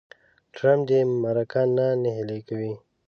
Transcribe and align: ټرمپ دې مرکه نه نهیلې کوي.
ټرمپ 0.55 0.81
دې 0.89 0.99
مرکه 1.23 1.61
نه 1.77 1.87
نهیلې 2.03 2.39
کوي. 2.47 2.73